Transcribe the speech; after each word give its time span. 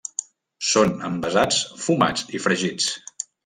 Són 0.69 0.95
envasats, 1.11 1.61
fumats 1.85 2.27
i 2.41 2.45
fregits. 2.49 2.93